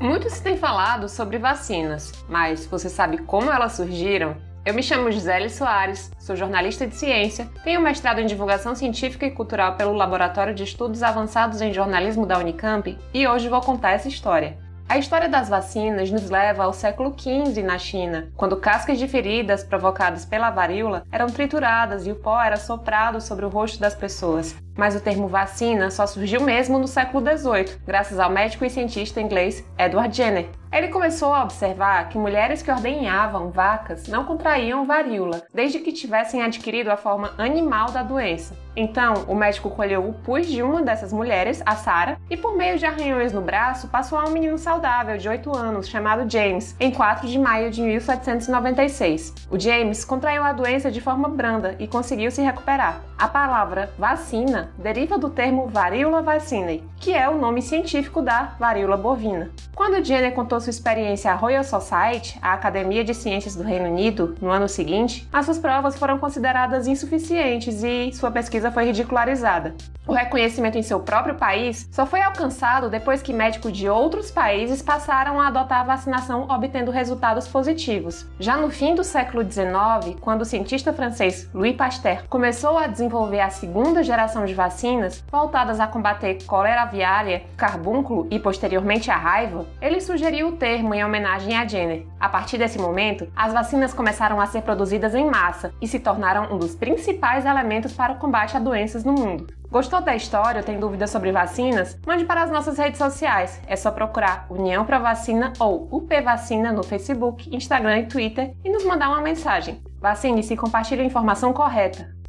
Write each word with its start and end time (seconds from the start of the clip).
Muito 0.00 0.30
se 0.30 0.42
tem 0.42 0.56
falado 0.56 1.10
sobre 1.10 1.36
vacinas, 1.36 2.10
mas 2.26 2.64
você 2.64 2.88
sabe 2.88 3.18
como 3.18 3.52
elas 3.52 3.72
surgiram? 3.72 4.34
Eu 4.64 4.72
me 4.72 4.82
chamo 4.82 5.12
Gisele 5.12 5.50
Soares, 5.50 6.10
sou 6.18 6.34
jornalista 6.34 6.86
de 6.86 6.94
ciência, 6.94 7.50
tenho 7.62 7.82
mestrado 7.82 8.18
em 8.18 8.26
divulgação 8.26 8.74
científica 8.74 9.26
e 9.26 9.30
cultural 9.30 9.76
pelo 9.76 9.92
Laboratório 9.92 10.54
de 10.54 10.64
Estudos 10.64 11.02
Avançados 11.02 11.60
em 11.60 11.74
Jornalismo 11.74 12.24
da 12.24 12.38
Unicamp 12.38 12.98
e 13.12 13.28
hoje 13.28 13.50
vou 13.50 13.60
contar 13.60 13.90
essa 13.90 14.08
história. 14.08 14.56
A 14.88 14.98
história 14.98 15.28
das 15.28 15.48
vacinas 15.48 16.10
nos 16.10 16.30
leva 16.30 16.64
ao 16.64 16.72
século 16.72 17.14
XV 17.16 17.62
na 17.62 17.78
China, 17.78 18.32
quando 18.36 18.56
cascas 18.56 18.98
de 18.98 19.06
feridas 19.06 19.62
provocadas 19.62 20.24
pela 20.24 20.50
varíola 20.50 21.04
eram 21.12 21.26
trituradas 21.26 22.06
e 22.06 22.10
o 22.10 22.16
pó 22.16 22.42
era 22.42 22.56
soprado 22.56 23.20
sobre 23.20 23.44
o 23.44 23.48
rosto 23.48 23.78
das 23.78 23.94
pessoas. 23.94 24.56
Mas 24.80 24.96
o 24.96 25.00
termo 25.00 25.28
vacina 25.28 25.90
só 25.90 26.06
surgiu 26.06 26.40
mesmo 26.40 26.78
no 26.78 26.88
século 26.88 27.22
XVIII, 27.22 27.82
graças 27.86 28.18
ao 28.18 28.30
médico 28.30 28.64
e 28.64 28.70
cientista 28.70 29.20
inglês 29.20 29.62
Edward 29.76 30.16
Jenner. 30.16 30.48
Ele 30.72 30.88
começou 30.88 31.34
a 31.34 31.42
observar 31.42 32.08
que 32.08 32.16
mulheres 32.16 32.62
que 32.62 32.70
ordenhavam 32.70 33.50
vacas 33.50 34.06
não 34.06 34.24
contraíam 34.24 34.86
varíola, 34.86 35.42
desde 35.52 35.80
que 35.80 35.92
tivessem 35.92 36.42
adquirido 36.42 36.90
a 36.90 36.96
forma 36.96 37.34
animal 37.36 37.90
da 37.90 38.04
doença. 38.04 38.56
Então, 38.76 39.24
o 39.26 39.34
médico 39.34 39.68
colheu 39.68 40.08
o 40.08 40.12
pus 40.12 40.46
de 40.46 40.62
uma 40.62 40.80
dessas 40.80 41.12
mulheres, 41.12 41.60
a 41.66 41.74
Sarah, 41.74 42.16
e 42.30 42.36
por 42.36 42.56
meio 42.56 42.78
de 42.78 42.86
arranhões 42.86 43.32
no 43.32 43.40
braço, 43.40 43.88
passou 43.88 44.16
a 44.16 44.24
um 44.24 44.30
menino 44.30 44.56
saudável 44.56 45.18
de 45.18 45.28
8 45.28 45.56
anos, 45.56 45.88
chamado 45.88 46.30
James, 46.30 46.76
em 46.78 46.92
4 46.92 47.26
de 47.26 47.36
maio 47.36 47.68
de 47.68 47.82
1796. 47.82 49.34
O 49.50 49.58
James 49.58 50.04
contraiu 50.04 50.44
a 50.44 50.52
doença 50.52 50.88
de 50.88 51.00
forma 51.00 51.28
branda 51.28 51.74
e 51.80 51.88
conseguiu 51.88 52.30
se 52.30 52.42
recuperar. 52.42 53.02
A 53.18 53.26
palavra 53.26 53.92
vacina 53.98 54.69
deriva 54.78 55.18
do 55.18 55.30
termo 55.30 55.66
varíola 55.68 56.22
vacinae, 56.22 56.82
que 56.98 57.12
é 57.12 57.28
o 57.28 57.38
nome 57.38 57.62
científico 57.62 58.22
da 58.22 58.54
varíola 58.58 58.96
bovina. 58.96 59.50
Quando 59.80 60.04
Jenner 60.04 60.34
contou 60.34 60.60
sua 60.60 60.68
experiência 60.68 61.32
à 61.32 61.34
Royal 61.34 61.64
Society, 61.64 62.38
a 62.42 62.52
Academia 62.52 63.02
de 63.02 63.14
Ciências 63.14 63.56
do 63.56 63.62
Reino 63.62 63.88
Unido, 63.88 64.36
no 64.38 64.50
ano 64.50 64.68
seguinte, 64.68 65.26
as 65.32 65.46
suas 65.46 65.58
provas 65.58 65.98
foram 65.98 66.18
consideradas 66.18 66.86
insuficientes 66.86 67.82
e 67.82 68.12
sua 68.12 68.30
pesquisa 68.30 68.70
foi 68.70 68.84
ridicularizada. 68.84 69.74
O 70.06 70.12
reconhecimento 70.12 70.76
em 70.76 70.82
seu 70.82 70.98
próprio 71.00 71.36
país 71.36 71.88
só 71.92 72.04
foi 72.04 72.20
alcançado 72.20 72.90
depois 72.90 73.22
que 73.22 73.32
médicos 73.32 73.72
de 73.72 73.88
outros 73.88 74.30
países 74.30 74.82
passaram 74.82 75.40
a 75.40 75.46
adotar 75.46 75.80
a 75.80 75.84
vacinação 75.84 76.48
obtendo 76.50 76.90
resultados 76.90 77.46
positivos. 77.46 78.26
Já 78.38 78.56
no 78.56 78.70
fim 78.70 78.94
do 78.94 79.04
século 79.04 79.44
XIX, 79.44 80.18
quando 80.20 80.42
o 80.42 80.44
cientista 80.44 80.92
francês 80.92 81.48
Louis 81.54 81.76
Pasteur 81.76 82.24
começou 82.28 82.76
a 82.76 82.86
desenvolver 82.86 83.40
a 83.40 83.50
segunda 83.50 84.02
geração 84.02 84.44
de 84.44 84.52
vacinas 84.52 85.24
voltadas 85.30 85.78
a 85.78 85.86
combater 85.86 86.42
cólera 86.44 86.82
aviária, 86.82 87.44
carbúnculo 87.56 88.26
e 88.30 88.38
posteriormente 88.38 89.10
a 89.10 89.16
raiva, 89.16 89.64
ele 89.80 90.00
sugeriu 90.00 90.48
o 90.48 90.56
termo 90.56 90.94
em 90.94 91.04
homenagem 91.04 91.56
a 91.56 91.66
Jenner. 91.66 92.06
A 92.18 92.28
partir 92.28 92.58
desse 92.58 92.78
momento, 92.78 93.30
as 93.34 93.52
vacinas 93.52 93.92
começaram 93.92 94.40
a 94.40 94.46
ser 94.46 94.62
produzidas 94.62 95.14
em 95.14 95.24
massa 95.28 95.72
e 95.80 95.86
se 95.86 95.98
tornaram 95.98 96.54
um 96.54 96.58
dos 96.58 96.74
principais 96.74 97.44
elementos 97.44 97.92
para 97.92 98.12
o 98.12 98.18
combate 98.18 98.56
a 98.56 98.60
doenças 98.60 99.04
no 99.04 99.12
mundo. 99.12 99.46
Gostou 99.70 100.00
da 100.00 100.16
história 100.16 100.60
ou 100.60 100.66
tem 100.66 100.80
dúvidas 100.80 101.10
sobre 101.10 101.30
vacinas? 101.30 101.96
Mande 102.04 102.24
para 102.24 102.42
as 102.42 102.50
nossas 102.50 102.76
redes 102.76 102.98
sociais. 102.98 103.60
É 103.68 103.76
só 103.76 103.90
procurar 103.90 104.46
União 104.50 104.84
para 104.84 104.98
Vacina 104.98 105.52
ou 105.60 105.88
UP 105.92 106.20
Vacina 106.20 106.72
no 106.72 106.82
Facebook, 106.82 107.54
Instagram 107.54 108.00
e 108.00 108.06
Twitter 108.06 108.52
e 108.64 108.70
nos 108.70 108.84
mandar 108.84 109.08
uma 109.08 109.20
mensagem. 109.20 109.80
Vacine-se 110.00 110.54
e 110.54 110.56
compartilhe 110.56 111.02
a 111.02 111.04
informação 111.04 111.52
correta. 111.52 112.19